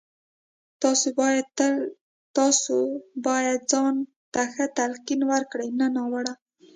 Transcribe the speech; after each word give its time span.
تاسې 2.35 2.77
بايد 3.27 3.59
ځان 3.71 3.95
ته 4.33 4.41
ښه 4.53 4.65
تلقين 4.77 5.21
وکړئ 5.31 5.69
نه 5.79 5.87
ناوړه. 5.95 6.33